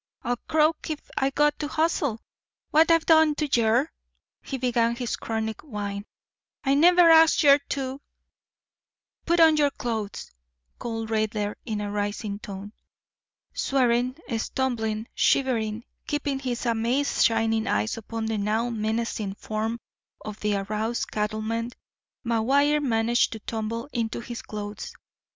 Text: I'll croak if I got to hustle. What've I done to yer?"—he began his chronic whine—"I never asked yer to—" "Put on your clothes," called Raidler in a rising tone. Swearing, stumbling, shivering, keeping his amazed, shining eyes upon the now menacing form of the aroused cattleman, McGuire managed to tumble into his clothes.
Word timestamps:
I'll 0.23 0.37
croak 0.49 0.89
if 0.89 0.99
I 1.15 1.29
got 1.29 1.59
to 1.59 1.67
hustle. 1.67 2.23
What've 2.71 2.89
I 2.89 2.97
done 2.97 3.35
to 3.35 3.45
yer?"—he 3.47 4.57
began 4.57 4.95
his 4.95 5.15
chronic 5.15 5.61
whine—"I 5.61 6.73
never 6.73 7.11
asked 7.11 7.43
yer 7.43 7.59
to—" 7.69 8.01
"Put 9.27 9.39
on 9.39 9.57
your 9.57 9.69
clothes," 9.69 10.31
called 10.79 11.09
Raidler 11.11 11.53
in 11.67 11.81
a 11.81 11.91
rising 11.91 12.39
tone. 12.39 12.73
Swearing, 13.53 14.17
stumbling, 14.39 15.07
shivering, 15.13 15.85
keeping 16.07 16.39
his 16.39 16.65
amazed, 16.65 17.23
shining 17.23 17.67
eyes 17.67 17.95
upon 17.95 18.25
the 18.25 18.39
now 18.39 18.71
menacing 18.71 19.35
form 19.35 19.79
of 20.25 20.39
the 20.39 20.55
aroused 20.55 21.11
cattleman, 21.11 21.69
McGuire 22.25 22.81
managed 22.83 23.33
to 23.33 23.39
tumble 23.41 23.87
into 23.93 24.19
his 24.19 24.41
clothes. 24.41 24.93